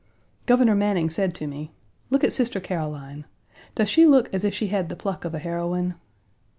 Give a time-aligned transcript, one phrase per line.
[0.47, 1.69] Governor Manning said to me:
[2.09, 3.27] "Look at Sister Caroline.
[3.75, 5.93] Does she look as if she had the pluck of a heroine?"